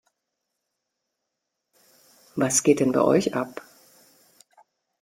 [2.35, 3.61] Was geht denn bei euch ab?